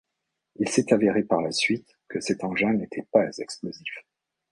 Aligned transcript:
Il 0.55 0.67
s'est 0.67 0.91
avéré 0.95 1.21
par 1.21 1.41
la 1.43 1.51
suite 1.51 1.99
que 2.07 2.19
cet 2.19 2.43
engin 2.43 2.73
n'était 2.73 3.05
pas 3.11 3.27
explosif. 3.37 3.93